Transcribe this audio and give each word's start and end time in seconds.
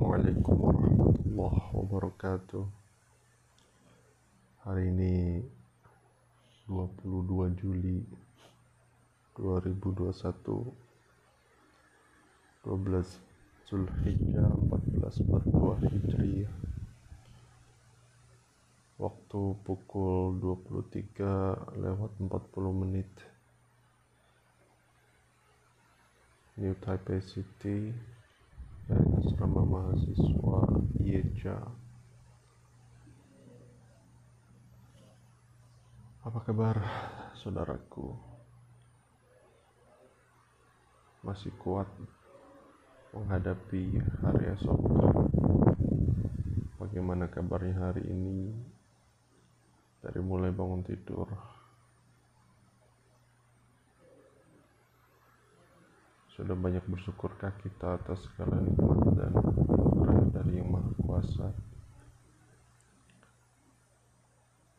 Assalamualaikum 0.00 0.56
warahmatullahi 0.56 1.60
wabarakatuh. 1.76 2.64
Hari 4.64 4.88
ini 4.96 5.44
22 6.64 7.28
Juli 7.60 8.00
2021 9.36 10.72
12 12.64 13.68
Zulhijjah 13.68 14.48
1442 14.72 15.92
Hijriah. 15.92 16.54
Waktu 18.96 19.40
pukul 19.68 20.40
23 20.40 21.76
lewat 21.76 22.16
40 22.16 22.72
menit. 22.88 23.12
New 26.56 26.72
Taipei 26.80 27.20
City 27.20 27.92
dari 28.90 29.06
asrama 29.22 29.62
mahasiswa 29.62 30.60
Yeja. 30.98 31.56
Apa 36.26 36.38
kabar 36.42 36.76
saudaraku? 37.38 38.18
Masih 41.22 41.54
kuat 41.62 41.86
menghadapi 43.14 43.94
hari 44.26 44.44
esok? 44.58 44.80
Bagaimana 46.82 47.30
kabarnya 47.30 47.78
hari 47.78 48.02
ini? 48.10 48.50
Dari 50.02 50.18
mulai 50.18 50.50
bangun 50.50 50.82
tidur 50.82 51.59
Sudah 56.40 56.56
banyak 56.56 56.80
bersyukurkah 56.88 57.52
kita 57.60 58.00
atas 58.00 58.24
segala 58.24 58.64
nikmat 58.64 59.12
dan 59.12 59.28
anugerah 59.36 60.24
dari 60.32 60.56
Yang 60.56 60.68
Maha 60.72 60.92
Kuasa? 61.04 61.48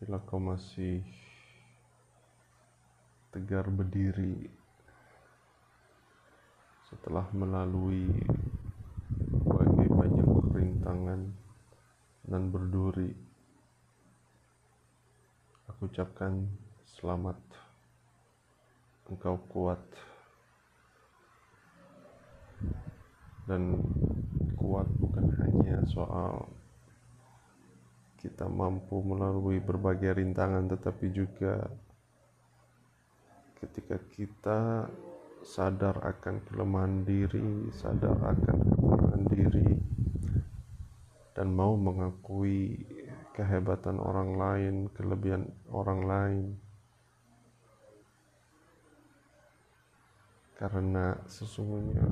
Bila 0.02 0.18
kau 0.26 0.42
masih 0.42 1.06
tegar 3.30 3.70
berdiri 3.70 4.50
setelah 6.90 7.30
melalui 7.30 8.10
berbagai 9.46 9.86
banyak 9.86 10.28
rintangan 10.58 11.30
dan 12.26 12.50
berduri, 12.50 13.14
aku 15.70 15.86
ucapkan 15.86 16.42
selamat. 16.98 17.38
Engkau 19.14 19.38
kuat. 19.54 20.10
Dan 23.50 23.82
kuat 24.58 24.86
bukan 25.02 25.28
hanya 25.42 25.82
soal 25.90 26.46
kita 28.22 28.46
mampu 28.46 29.02
melalui 29.02 29.58
berbagai 29.58 30.22
rintangan 30.22 30.70
tetapi 30.70 31.10
juga 31.10 31.66
ketika 33.58 33.98
kita 34.14 34.90
sadar 35.42 35.98
akan 36.06 36.46
kelemahan 36.46 37.02
diri, 37.02 37.70
sadar 37.74 38.18
akan 38.18 38.58
kekurangan 38.62 39.24
diri 39.30 39.70
dan 41.34 41.50
mau 41.50 41.74
mengakui 41.74 42.78
kehebatan 43.34 43.98
orang 43.98 44.38
lain, 44.38 44.76
kelebihan 44.94 45.50
orang 45.74 46.02
lain. 46.06 46.46
Karena 50.62 51.18
sesungguhnya 51.26 52.06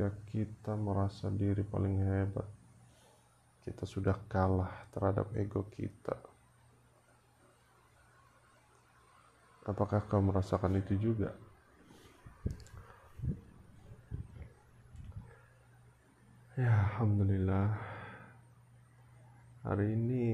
ketika 0.00 0.16
kita 0.32 0.72
merasa 0.80 1.28
diri 1.28 1.60
paling 1.60 2.00
hebat, 2.00 2.48
kita 3.68 3.84
sudah 3.84 4.16
kalah 4.32 4.88
terhadap 4.96 5.28
ego 5.36 5.68
kita. 5.76 6.16
Apakah 9.68 10.00
kau 10.08 10.24
merasakan 10.24 10.80
itu 10.80 10.96
juga? 10.96 11.36
Ya, 16.56 16.96
alhamdulillah. 16.96 17.68
Hari 19.68 19.84
ini 19.84 20.24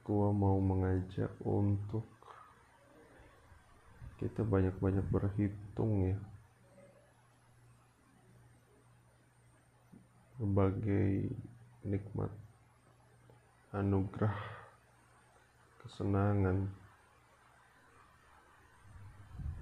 gua 0.00 0.32
mau 0.32 0.56
mengajak 0.64 1.28
untuk 1.44 2.08
kita 4.16 4.40
banyak-banyak 4.40 5.04
berhitung 5.12 6.08
ya 6.08 6.37
berbagai 10.38 11.34
nikmat, 11.82 12.30
anugerah, 13.74 14.38
kesenangan, 15.82 16.70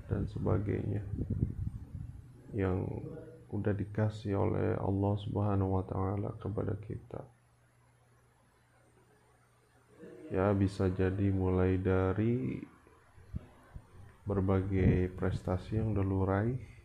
dan 0.06 0.22
sebagainya 0.28 1.02
yang 2.54 2.84
udah 3.50 3.72
dikasih 3.72 4.36
oleh 4.36 4.76
Allah 4.78 5.14
Subhanahu 5.24 5.80
wa 5.80 5.84
taala 5.88 6.30
kepada 6.38 6.76
kita. 6.84 7.24
Ya, 10.28 10.50
bisa 10.52 10.90
jadi 10.90 11.30
mulai 11.30 11.78
dari 11.78 12.58
berbagai 14.26 15.14
prestasi 15.14 15.78
yang 15.78 15.94
udah 15.94 16.04
raih 16.26 16.75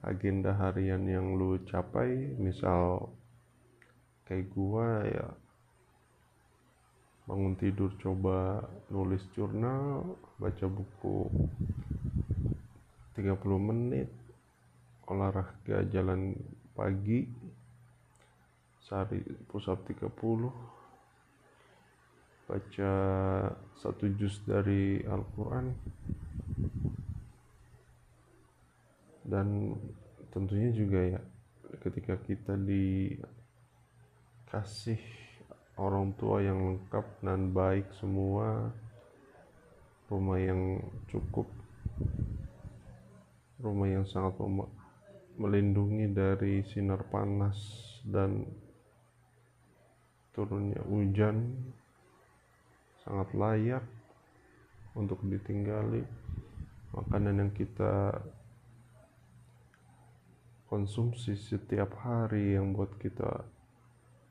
agenda 0.00 0.56
harian 0.56 1.04
yang 1.04 1.36
lu 1.36 1.60
capai 1.68 2.32
misal 2.40 3.12
kayak 4.24 4.48
gua 4.52 5.04
ya 5.04 5.28
bangun 7.28 7.54
tidur 7.54 7.92
coba 8.00 8.64
nulis 8.88 9.22
jurnal 9.36 10.16
baca 10.40 10.66
buku 10.66 11.28
30 13.14 13.36
menit 13.60 14.08
olahraga 15.06 15.84
jalan 15.92 16.32
pagi 16.72 17.28
sehari 18.82 19.20
pusat 19.46 19.78
30 19.94 20.10
baca 22.50 22.92
satu 23.78 24.04
juz 24.18 24.42
dari 24.42 24.98
Al-Quran 25.06 25.70
dan 29.30 29.78
tentunya 30.34 30.74
juga 30.74 30.98
ya 31.16 31.20
ketika 31.86 32.18
kita 32.26 32.58
dikasih 32.58 33.22
orang 35.78 36.10
tua 36.18 36.42
yang 36.42 36.58
lengkap 36.58 37.06
dan 37.22 37.54
baik 37.54 37.86
semua 38.02 38.74
rumah 40.10 40.42
yang 40.42 40.82
cukup 41.06 41.46
rumah 43.62 43.86
yang 43.86 44.02
sangat 44.02 44.34
melindungi 45.38 46.10
dari 46.10 46.66
sinar 46.66 47.06
panas 47.08 47.56
dan 48.02 48.42
turunnya 50.34 50.80
hujan 50.88 51.54
sangat 53.04 53.28
layak 53.36 53.84
untuk 54.96 55.20
ditinggali. 55.26 56.02
Makanan 56.90 57.46
yang 57.46 57.52
kita 57.54 58.18
konsumsi 60.70 61.34
setiap 61.34 61.98
hari 61.98 62.54
yang 62.54 62.70
buat 62.70 62.94
kita 63.02 63.42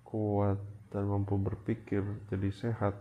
kuat 0.08 0.56
dan 0.88 1.04
mampu 1.04 1.36
berpikir 1.36 2.00
jadi 2.32 2.48
sehat. 2.56 2.96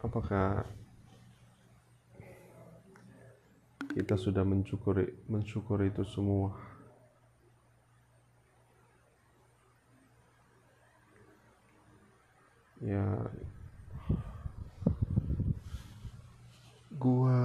Apakah 0.00 0.64
kita 3.92 4.16
sudah 4.16 4.40
mensyukuri 4.40 5.12
mensyukuri 5.28 5.92
itu 5.92 6.00
semua? 6.08 6.56
Ya. 12.80 13.04
Gua 16.96 17.38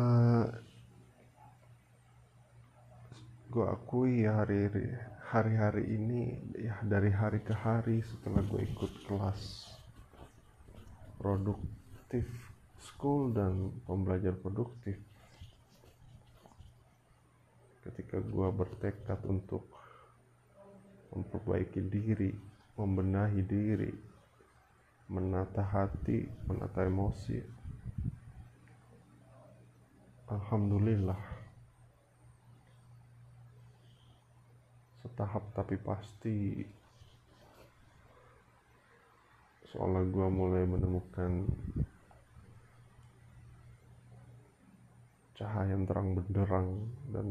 gue 3.53 3.69
akui 3.69 4.25
ya 4.25 4.41
hari 4.41 4.65
hari 5.29 5.53
hari 5.53 5.85
ini 5.85 6.41
ya 6.57 6.73
dari 6.89 7.13
hari 7.13 7.37
ke 7.45 7.53
hari 7.53 8.01
setelah 8.01 8.41
gue 8.49 8.65
ikut 8.65 9.05
kelas 9.05 9.69
produktif 11.21 12.25
school 12.81 13.29
dan 13.29 13.69
pembelajar 13.85 14.33
produktif 14.33 14.97
ketika 17.85 18.25
gue 18.25 18.47
bertekad 18.57 19.21
untuk 19.29 19.69
memperbaiki 21.13 21.85
diri 21.93 22.33
membenahi 22.73 23.45
diri 23.45 23.93
menata 25.13 25.61
hati 25.61 26.25
menata 26.49 26.89
emosi 26.89 27.37
Alhamdulillah 30.25 31.42
setahap 35.03 35.43
tapi 35.51 35.75
pasti 35.75 36.63
soalnya 39.67 40.07
gue 40.07 40.27
mulai 40.31 40.63
menemukan 40.63 41.43
cahaya 45.33 45.75
yang 45.75 45.83
terang 45.83 46.15
benderang 46.15 46.87
dan 47.11 47.27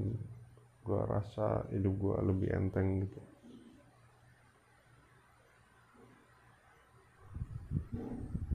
gue 0.82 1.00
rasa 1.06 1.64
hidup 1.72 1.94
gue 1.96 2.16
lebih 2.28 2.48
enteng 2.52 3.06
gitu. 3.06 3.20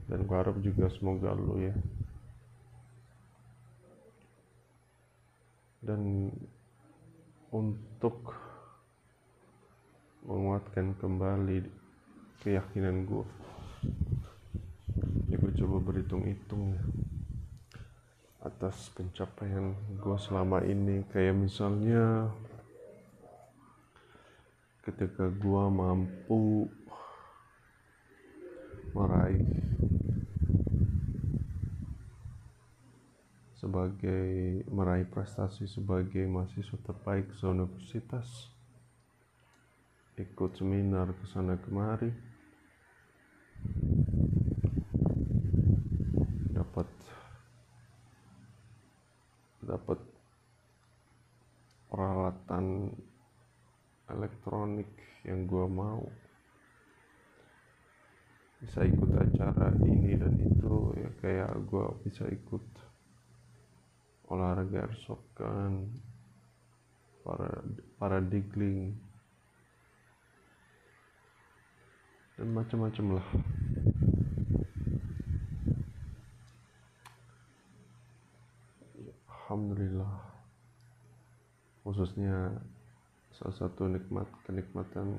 Dan 0.08 0.24
gue 0.24 0.36
harap 0.36 0.56
juga 0.60 0.92
semoga 0.92 1.32
lo 1.32 1.56
ya. 1.56 1.72
Dan 5.80 6.28
untuk 7.48 8.36
menguatkan 10.28 10.92
kembali 11.00 11.64
keyakinan 12.44 13.08
gue 13.08 13.26
ya 15.32 15.36
gue 15.40 15.52
coba 15.64 15.76
berhitung-hitung 15.88 16.76
ya 16.76 16.84
atas 18.38 18.88
pencapaian 18.94 19.74
gue 19.98 20.16
selama 20.18 20.62
ini. 20.62 21.02
Kayak 21.10 21.36
misalnya 21.36 22.30
ketika 24.86 25.28
gue 25.28 25.64
mampu 25.68 26.70
meraih 28.96 29.44
sebagai 33.58 34.64
meraih 34.70 35.04
prestasi 35.04 35.68
sebagai 35.68 36.24
mahasiswa 36.24 36.78
terbaik 36.88 37.28
seuniversitas 37.36 38.48
ikut 40.18 40.50
seminar 40.58 41.14
ke 41.14 41.24
sana 41.30 41.54
kemari. 41.62 42.10
Dapat 46.50 46.88
dapat 49.62 49.98
peralatan 51.86 52.90
elektronik 54.10 54.90
yang 55.22 55.46
gua 55.46 55.70
mau. 55.70 56.02
Bisa 58.58 58.82
ikut 58.82 59.14
acara 59.14 59.70
ini 59.86 60.18
dan 60.18 60.34
itu 60.34 60.98
ya 60.98 61.10
kayak 61.22 61.54
gua 61.70 61.94
bisa 62.02 62.26
ikut 62.26 62.66
olahraga 64.28 64.90
airsoft 64.90 65.24
kan 65.38 65.86
para 67.22 67.62
para 67.96 68.18
digling 68.18 69.07
dan 72.38 72.54
macam-macam 72.54 73.18
lah. 73.18 73.26
Alhamdulillah. 79.26 80.14
Khususnya 81.82 82.54
salah 83.34 83.56
satu 83.58 83.90
nikmat 83.90 84.30
kenikmatan 84.46 85.18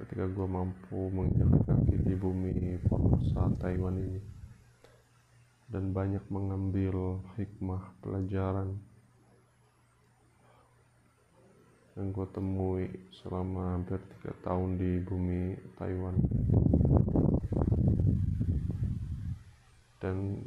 ketika 0.00 0.24
gue 0.32 0.46
mampu 0.48 1.12
menginjakan 1.12 1.60
kaki 1.68 1.96
di 2.08 2.14
bumi 2.16 2.80
Formosa 2.88 3.52
Taiwan 3.60 4.00
ini. 4.00 4.22
Dan 5.68 5.92
banyak 5.92 6.24
mengambil 6.32 7.20
hikmah 7.36 8.00
pelajaran 8.00 8.80
yang 11.92 12.08
gue 12.08 12.26
temui 12.32 12.88
selama 13.20 13.76
hampir 13.76 14.00
tiga 14.16 14.32
tahun 14.40 14.80
di 14.80 14.90
bumi 15.04 15.60
Taiwan. 15.76 16.16
Dan 20.00 20.40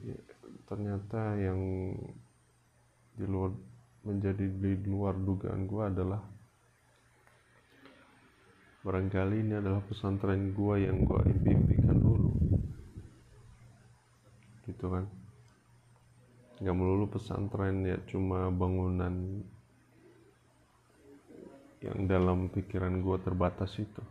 ternyata 0.66 1.38
yang 1.38 1.62
di 3.16 3.26
luar 3.30 3.54
menjadi 4.06 4.46
di 4.50 4.74
luar 4.90 5.14
dugaan 5.18 5.70
gue 5.70 5.84
adalah 5.86 6.22
barangkali 8.86 9.42
ini 9.42 9.54
adalah 9.58 9.82
pesantren 9.86 10.50
gue 10.50 10.76
yang 10.82 11.06
gue 11.06 11.22
impikan 11.30 11.98
dulu. 11.98 12.34
Gitu 14.66 14.86
kan? 14.90 15.06
Nggak 16.58 16.76
melulu 16.78 17.06
pesantren 17.06 17.86
ya 17.86 18.02
cuma 18.10 18.50
bangunan 18.50 19.46
yang 21.84 22.08
dalam 22.08 22.48
pikiran 22.48 23.04
gue 23.04 23.18
terbatas 23.24 23.72
itu. 23.76 24.04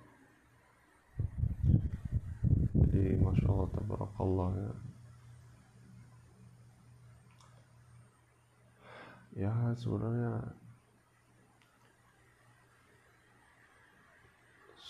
Jadi 2.75 3.17
masya 3.21 3.47
Allah 3.49 3.71
tabarakallah 3.73 4.51
ya. 4.59 4.75
Ya 9.35 9.55
sebenarnya 9.75 10.55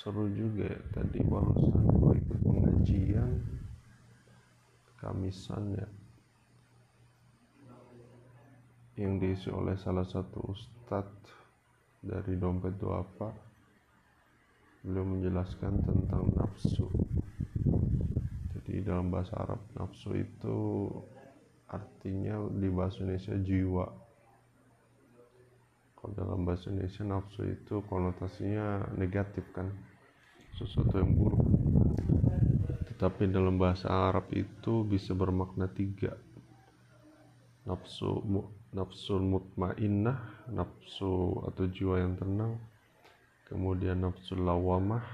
seru 0.04 0.28
juga 0.28 0.68
ya 0.68 0.80
tadi 0.92 1.24
barusan 1.24 1.84
gue 1.88 2.12
ikut 2.20 2.40
pengajian 2.44 3.40
kamisan 5.00 5.64
ya 5.72 5.88
yang 9.00 9.16
diisi 9.16 9.48
oleh 9.48 9.80
salah 9.80 10.04
satu 10.04 10.44
ustadz 10.52 11.43
dari 12.04 12.36
dompet 12.36 12.76
apa? 12.84 13.32
Beliau 14.84 15.08
menjelaskan 15.08 15.80
tentang 15.80 16.28
nafsu. 16.36 16.92
Jadi 18.52 18.84
dalam 18.84 19.08
bahasa 19.08 19.32
Arab 19.40 19.64
nafsu 19.72 20.12
itu 20.12 20.58
artinya 21.72 22.44
di 22.52 22.68
bahasa 22.68 23.00
Indonesia 23.00 23.34
jiwa. 23.40 23.86
Kalau 25.96 26.12
dalam 26.12 26.44
bahasa 26.44 26.68
Indonesia 26.68 27.02
nafsu 27.08 27.48
itu 27.48 27.80
konotasinya 27.88 28.92
negatif 29.00 29.48
kan? 29.56 29.72
Sesuatu 30.60 31.00
yang 31.00 31.16
buruk. 31.16 31.40
Tetapi 32.92 33.32
dalam 33.32 33.56
bahasa 33.56 33.88
Arab 33.88 34.28
itu 34.36 34.84
bisa 34.84 35.16
bermakna 35.16 35.64
tiga. 35.72 36.12
Nafsu 37.64 38.20
nafsu 38.74 39.22
mutmainnah 39.22 40.50
nafsu 40.50 41.38
atau 41.46 41.64
jiwa 41.70 42.02
yang 42.02 42.18
tenang. 42.18 42.58
Kemudian 43.46 44.02
nafsu 44.02 44.34
lawamah 44.34 45.04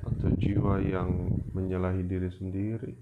atau 0.00 0.28
jiwa 0.40 0.80
yang 0.80 1.36
menyalahi 1.52 2.00
diri 2.08 2.32
sendiri. 2.32 2.96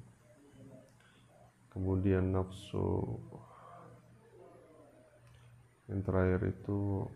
Kemudian 1.70 2.34
nafsu 2.34 3.18
yang 5.86 6.02
terakhir 6.02 6.50
itu 6.50 7.06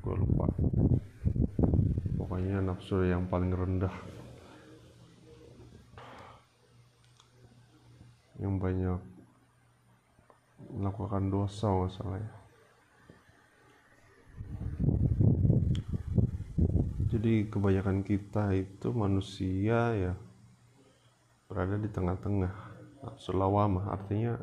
gue 0.00 0.14
lupa. 0.16 0.48
Pokoknya 2.16 2.64
nafsu 2.64 3.04
yang 3.04 3.28
paling 3.28 3.52
rendah 3.52 4.19
yang 8.40 8.56
banyak 8.56 8.96
melakukan 10.72 11.28
dosa 11.28 11.68
masalahnya. 11.68 12.32
Jadi 17.10 17.52
kebanyakan 17.52 18.00
kita 18.00 18.56
itu 18.56 18.88
manusia 18.96 19.92
ya 19.92 20.14
berada 21.50 21.76
di 21.76 21.90
tengah-tengah. 21.92 22.54
Nafsu 23.00 23.32
lawamah 23.32 23.96
artinya 23.96 24.36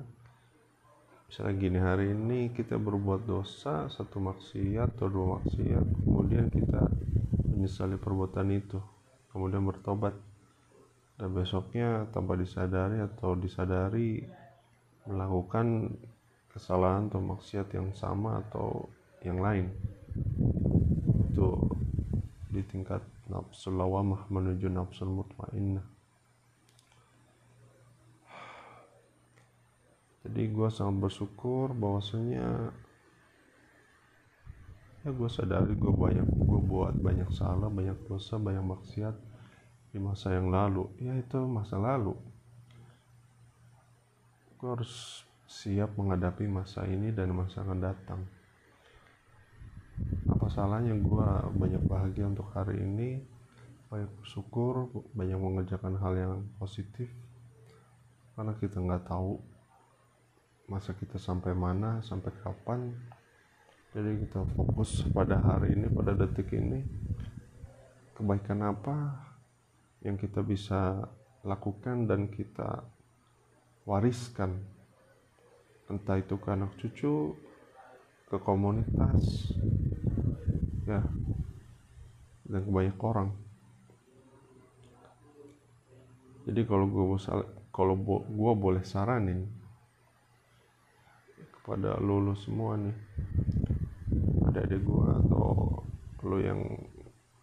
misalnya 1.30 1.54
gini 1.60 1.80
hari 1.84 2.06
ini 2.16 2.50
kita 2.56 2.80
berbuat 2.80 3.28
dosa 3.28 3.86
satu 3.92 4.18
maksiat 4.18 4.98
atau 4.98 5.12
dua 5.12 5.38
maksiat 5.38 5.86
kemudian 6.08 6.48
kita 6.50 6.88
menyesali 7.52 8.00
perbuatan 8.00 8.48
itu 8.56 8.80
kemudian 9.30 9.62
bertobat 9.68 10.16
dan 11.18 11.34
besoknya 11.34 12.06
tanpa 12.14 12.38
disadari 12.38 13.02
atau 13.02 13.34
disadari 13.34 14.22
melakukan 15.10 15.98
kesalahan 16.54 17.10
atau 17.10 17.22
maksiat 17.22 17.74
yang 17.74 17.90
sama 17.98 18.46
atau 18.46 18.86
yang 19.26 19.42
lain. 19.42 19.74
Itu 21.34 21.58
di 22.54 22.62
tingkat 22.70 23.02
nafsu 23.34 23.74
lawamah 23.74 24.30
menuju 24.30 24.70
nafsu 24.70 25.10
mutmainnah. 25.10 25.86
Jadi 30.28 30.44
gue 30.54 30.70
sangat 30.70 31.08
bersyukur 31.08 31.72
bahwasanya 31.72 32.70
ya 35.02 35.10
gue 35.16 35.30
sadari 35.32 35.72
gue 35.72 35.88
banyak 35.88 36.28
gue 36.28 36.62
buat 36.68 36.92
banyak 37.00 37.32
salah 37.32 37.72
banyak 37.72 37.96
dosa 38.12 38.36
banyak 38.36 38.60
maksiat 38.60 39.16
di 39.92 40.00
masa 40.00 40.36
yang 40.36 40.52
lalu. 40.52 40.88
Ya 41.00 41.16
itu 41.16 41.40
masa 41.48 41.80
lalu. 41.80 42.16
Gue 44.58 44.70
harus 44.74 45.24
siap 45.48 45.96
menghadapi 45.96 46.50
masa 46.50 46.84
ini 46.90 47.14
dan 47.16 47.32
masa 47.32 47.64
akan 47.64 47.80
datang. 47.80 48.22
Apa 50.30 50.52
salahnya 50.52 50.94
gue 50.94 51.30
banyak 51.58 51.84
bahagia 51.88 52.28
untuk 52.28 52.52
hari 52.54 52.84
ini? 52.84 53.24
Banyak 53.88 54.12
bersyukur 54.20 54.92
banyak 55.16 55.40
mengerjakan 55.40 55.96
hal 55.98 56.14
yang 56.18 56.34
positif. 56.60 57.08
Karena 58.36 58.54
kita 58.60 58.78
nggak 58.84 59.08
tahu 59.08 59.40
masa 60.68 60.92
kita 60.94 61.16
sampai 61.18 61.56
mana 61.56 62.04
sampai 62.04 62.30
kapan. 62.44 62.92
Jadi 63.96 64.28
kita 64.28 64.46
fokus 64.54 65.02
pada 65.10 65.40
hari 65.40 65.74
ini 65.74 65.88
pada 65.90 66.14
detik 66.14 66.52
ini. 66.54 66.84
Kebaikan 68.14 68.62
apa 68.66 69.27
yang 70.06 70.18
kita 70.20 70.46
bisa 70.46 71.10
lakukan 71.48 72.06
dan 72.06 72.30
kita 72.30 72.86
wariskan. 73.88 74.60
Entah 75.88 76.20
itu 76.20 76.36
ke 76.36 76.48
anak 76.52 76.76
cucu 76.76 77.32
ke 78.28 78.38
komunitas 78.44 79.56
ya 80.84 81.00
dan 82.44 82.60
ke 82.60 82.72
banyak 82.72 83.00
orang. 83.00 83.32
Jadi 86.48 86.62
kalau 86.68 86.88
gue 86.88 87.04
kalau 87.72 87.96
gue 88.24 88.54
boleh 88.56 88.84
saranin 88.84 89.48
kepada 91.60 92.00
lo, 92.00 92.24
lo 92.24 92.36
semua 92.40 92.80
nih 92.80 92.96
ada 94.48 94.64
adik 94.64 94.80
gue 94.84 95.08
atau 95.24 95.48
lo 96.24 96.38
yang 96.40 96.64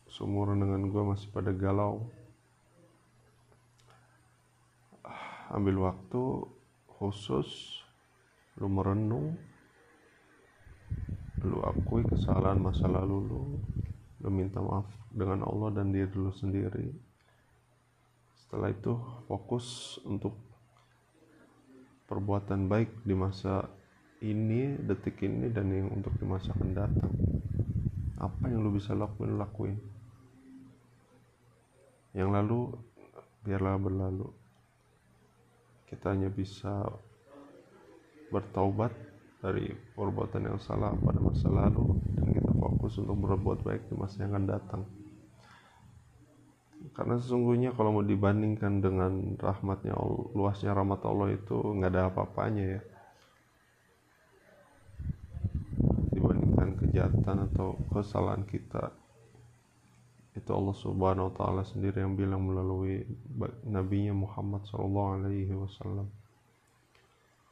seumuran 0.09 0.65
dengan 0.65 0.89
gue 0.89 1.03
masih 1.05 1.29
pada 1.33 1.53
galau 1.53 2.09
ambil 5.55 5.87
waktu 5.87 6.23
khusus 6.99 7.79
lu 8.59 8.67
merenung 8.67 9.39
lu 11.47 11.63
akui 11.63 12.03
kesalahan 12.11 12.59
masa 12.59 12.91
lalu 12.91 13.23
lu 13.23 13.43
lu 14.25 14.29
minta 14.33 14.59
maaf 14.59 14.89
dengan 15.13 15.45
Allah 15.45 15.79
dan 15.79 15.93
diri 15.93 16.11
lu 16.17 16.33
sendiri. 16.33 16.89
Setelah 18.35 18.73
itu 18.73 18.97
fokus 19.29 20.01
untuk 20.09 20.33
perbuatan 22.09 22.65
baik 22.65 23.05
di 23.05 23.13
masa 23.13 23.69
ini 24.25 24.81
detik 24.81 25.21
ini 25.21 25.53
dan 25.53 25.69
yang 25.69 25.93
untuk 25.93 26.17
di 26.17 26.25
masa 26.25 26.57
akan 26.57 26.73
datang. 26.73 27.13
Apa 28.17 28.49
yang 28.49 28.65
lu 28.65 28.73
bisa 28.73 28.97
lakuin 28.97 29.37
lakuin. 29.37 29.77
Yang 32.17 32.31
lalu 32.33 32.61
biarlah 33.45 33.77
berlalu 33.77 34.44
kita 35.95 36.11
hanya 36.11 36.27
bisa 36.27 36.91
bertaubat 38.35 38.91
dari 39.39 39.71
perbuatan 39.95 40.51
yang 40.51 40.59
salah 40.59 40.91
pada 40.99 41.23
masa 41.23 41.47
lalu 41.47 42.03
dan 42.19 42.35
kita 42.35 42.51
fokus 42.59 42.99
untuk 42.99 43.17
berbuat 43.23 43.63
baik 43.63 43.87
di 43.87 43.95
masa 43.95 44.27
yang 44.27 44.35
akan 44.35 44.47
datang. 44.51 44.83
Karena 46.93 47.17
sesungguhnya 47.17 47.73
kalau 47.73 47.97
mau 47.97 48.05
dibandingkan 48.05 48.83
dengan 48.83 49.39
rahmatnya 49.41 49.95
luasnya 50.37 50.77
rahmat 50.77 51.01
Allah 51.07 51.33
itu 51.33 51.57
nggak 51.57 51.91
ada 51.95 52.03
apa-apanya 52.11 52.65
ya. 52.81 52.83
Kejahatan 56.95 57.51
atau 57.51 57.75
kesalahan 57.91 58.47
kita 58.47 58.95
itu 60.35 60.51
Allah 60.51 60.75
Subhanahu 60.75 61.31
wa 61.31 61.35
taala 61.39 61.63
sendiri 61.63 62.03
yang 62.03 62.19
bilang 62.19 62.43
melalui 62.43 63.07
nabinya 63.63 64.11
Muhammad 64.11 64.67
sallallahu 64.67 65.23
alaihi 65.23 65.55
wasallam. 65.55 66.11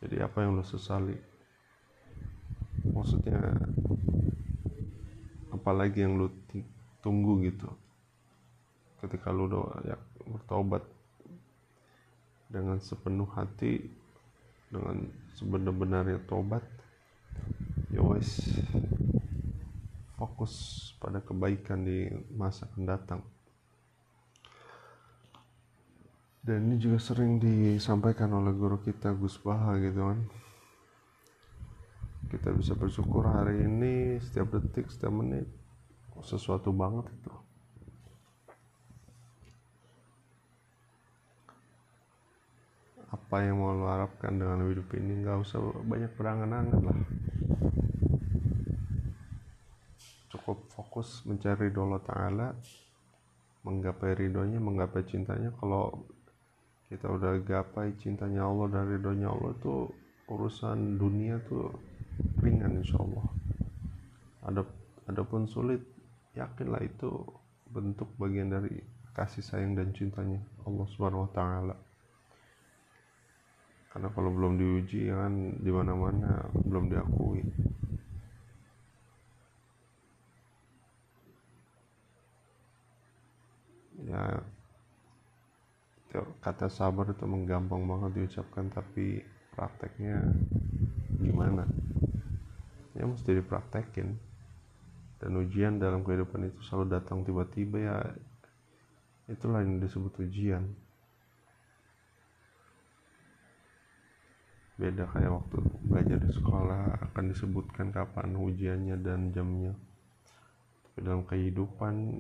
Jadi 0.03 0.19
apa 0.19 0.43
yang 0.43 0.59
lo 0.59 0.67
sesali? 0.67 1.15
Maksudnya 2.83 3.39
apalagi 5.55 6.03
yang 6.03 6.19
lo 6.19 6.27
tunggu 6.99 7.47
gitu 7.47 7.71
ketika 9.03 9.31
lo 9.35 9.47
doa 9.47 9.79
ya 9.87 9.99
bertobat 10.27 10.83
dengan 12.51 12.83
sepenuh 12.83 13.27
hati 13.31 13.83
dengan 14.71 15.07
sebenar-benarnya 15.39 16.23
tobat 16.27 16.63
ya 17.91 18.03
wes 18.03 18.43
fokus 20.23 20.55
pada 21.03 21.19
kebaikan 21.19 21.83
di 21.83 22.07
masa 22.31 22.71
mendatang 22.79 23.19
dan 26.47 26.63
ini 26.71 26.79
juga 26.79 27.03
sering 27.03 27.43
disampaikan 27.43 28.31
oleh 28.31 28.55
guru 28.55 28.79
kita 28.79 29.15
Gus 29.15 29.39
Baha 29.39 29.79
gitu 29.79 30.11
kan. 30.11 30.21
Kita 32.27 32.51
bisa 32.51 32.75
bersyukur 32.75 33.23
hari 33.31 33.63
ini 33.63 34.19
setiap 34.19 34.51
detik 34.59 34.91
setiap 34.91 35.15
menit 35.15 35.47
sesuatu 36.27 36.75
banget 36.75 37.07
itu. 37.15 37.31
Apa 43.15 43.47
yang 43.47 43.63
mau 43.63 43.79
lo 43.79 43.87
harapkan 43.87 44.35
dengan 44.35 44.67
hidup 44.67 44.91
ini? 44.99 45.23
Nggak 45.23 45.47
usah 45.47 45.63
banyak 45.87 46.11
berangan-angan 46.19 46.83
lah 46.83 46.99
cukup 50.33 50.59
fokus 50.93 51.25
mencari 51.25 51.73
doa 51.73 51.97
Ta'ala 52.05 52.53
menggapai 53.65 54.13
ridhonya 54.13 54.61
menggapai 54.61 55.09
cintanya. 55.09 55.49
Kalau 55.57 56.05
kita 56.93 57.09
udah 57.09 57.41
gapai 57.41 57.97
cintanya 57.97 58.45
Allah 58.45 58.69
dan 58.69 58.93
ridhonya 58.93 59.33
Allah 59.33 59.57
tuh 59.65 59.89
urusan 60.29 61.01
dunia 61.01 61.41
tuh 61.49 61.73
ringan 62.45 62.77
insya 62.77 63.01
Allah 63.01 63.25
ada 64.45 64.69
adapun 65.09 65.49
sulit 65.49 65.81
yakinlah 66.37 66.85
itu 66.85 67.25
bentuk 67.73 68.13
bagian 68.21 68.53
dari 68.53 68.77
kasih 69.17 69.41
sayang 69.41 69.73
dan 69.73 69.97
cintanya 69.97 70.45
Allah 70.69 70.85
Subhanahu 70.93 71.25
wa 71.25 71.33
taala. 71.33 71.77
Karena 73.97 74.13
kalau 74.13 74.29
belum 74.29 74.61
diuji 74.61 75.09
kan 75.09 75.57
di 75.57 75.73
mana-mana 75.73 76.53
belum 76.53 76.93
diakui 76.93 77.41
ya 84.07 84.43
kata 86.43 86.69
sabar 86.69 87.09
itu 87.09 87.25
menggampang 87.25 87.89
banget 87.89 88.11
diucapkan 88.21 88.69
tapi 88.69 89.25
prakteknya 89.57 90.21
gimana? 91.21 91.65
Ya 92.93 93.09
mesti 93.09 93.33
dipraktekin. 93.33 94.17
Dan 95.23 95.39
ujian 95.39 95.79
dalam 95.79 96.03
kehidupan 96.03 96.51
itu 96.51 96.61
selalu 96.67 96.99
datang 96.99 97.23
tiba-tiba 97.23 97.79
ya 97.79 97.97
itulah 99.31 99.63
yang 99.63 99.79
disebut 99.79 100.19
ujian. 100.19 100.67
Beda 104.77 105.07
kayak 105.15 105.31
waktu 105.31 105.57
belajar 105.87 106.19
di 106.19 106.31
sekolah 106.35 107.07
akan 107.07 107.25
disebutkan 107.31 107.95
kapan 107.95 108.35
ujiannya 108.35 108.97
dan 108.99 109.31
jamnya. 109.31 109.79
Tapi 110.91 110.99
dalam 111.07 111.23
kehidupan 111.23 112.19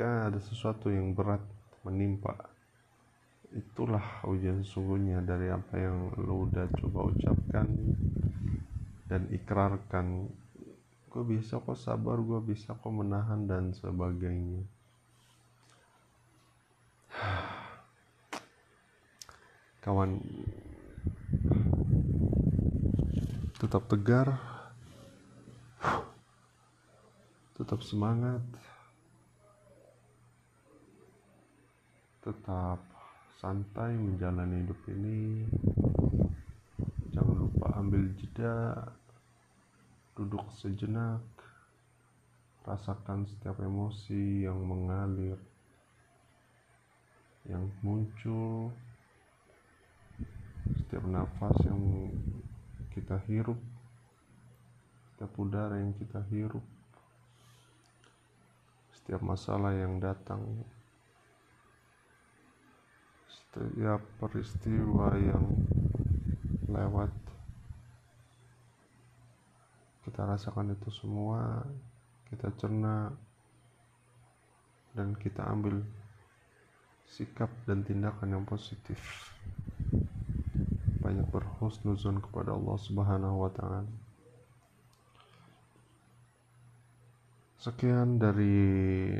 ketika 0.00 0.32
ada 0.32 0.40
sesuatu 0.40 0.88
yang 0.88 1.12
berat 1.12 1.44
menimpa 1.84 2.32
itulah 3.52 4.24
ujian 4.24 4.64
sesungguhnya 4.64 5.20
dari 5.20 5.52
apa 5.52 5.76
yang 5.76 6.16
lo 6.16 6.48
udah 6.48 6.72
coba 6.72 7.12
ucapkan 7.12 7.68
dan 9.12 9.28
ikrarkan. 9.28 10.24
Gue 11.12 11.24
bisa 11.28 11.60
kok 11.60 11.76
sabar 11.76 12.16
gue 12.16 12.40
bisa 12.40 12.72
kok 12.72 12.88
menahan 12.88 13.44
dan 13.44 13.76
sebagainya. 13.76 14.64
Kawan 19.84 20.16
tetap 23.60 23.84
tegar 23.84 24.40
tetap 27.60 27.84
semangat 27.84 28.40
tetap 32.50 32.82
santai 33.38 33.94
menjalani 33.94 34.66
hidup 34.66 34.82
ini. 34.90 35.46
Jangan 37.14 37.46
lupa 37.46 37.78
ambil 37.78 38.10
jeda 38.18 38.74
duduk 40.18 40.42
sejenak 40.58 41.22
rasakan 42.66 43.22
setiap 43.30 43.54
emosi 43.62 44.50
yang 44.50 44.58
mengalir 44.66 45.38
yang 47.46 47.70
muncul 47.86 48.74
setiap 50.74 51.06
nafas 51.06 51.54
yang 51.62 52.10
kita 52.90 53.14
hirup 53.30 53.62
setiap 55.14 55.30
udara 55.38 55.78
yang 55.78 55.94
kita 55.94 56.18
hirup 56.34 56.66
setiap 58.90 59.22
masalah 59.22 59.70
yang 59.70 60.02
datang 60.02 60.42
setiap 63.50 63.98
peristiwa 64.22 65.10
yang 65.18 65.42
lewat. 66.70 67.10
Kita 70.06 70.22
rasakan 70.22 70.78
itu 70.78 70.86
semua 70.94 71.66
kita 72.30 72.46
cerna 72.54 73.10
dan 74.94 75.18
kita 75.18 75.42
ambil 75.50 75.82
sikap 77.10 77.50
dan 77.66 77.82
tindakan 77.82 78.38
yang 78.38 78.46
positif. 78.46 79.02
Banyak 81.02 81.26
berhusnuzon 81.34 82.22
kepada 82.22 82.54
Allah 82.54 82.78
Subhanahu 82.78 83.36
wa 83.42 83.50
taala. 83.50 83.82
Sekian 87.58 88.22
dari 88.22 88.56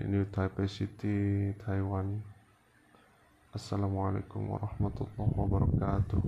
New 0.07 0.23
Taipei 0.31 0.71
City, 0.71 1.51
Taiwan. 1.59 2.30
Assalamualaikum 3.51 4.47
warahmatullahi 4.47 5.35
wabarakatuh. 5.35 6.23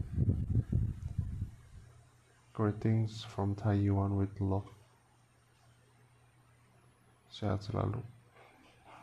Greetings 2.50 3.22
from 3.22 3.54
Taiwan 3.54 4.18
with 4.18 4.34
love. 4.42 4.66
Sehat 7.30 7.62
selalu. 7.62 8.02